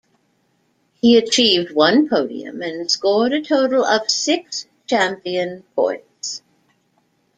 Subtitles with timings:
[0.99, 6.41] He achieved one podium, and scored a total of six championship points.